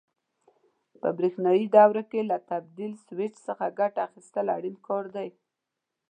[1.01, 5.29] په برېښنایي دوره کې له تبدیل سویچ څخه ګټه اخیستل اړین کار دی.